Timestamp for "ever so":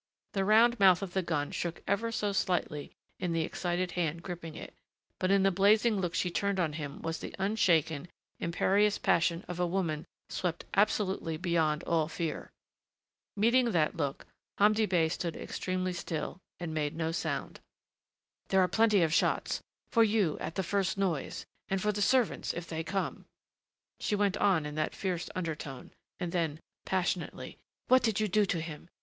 1.87-2.31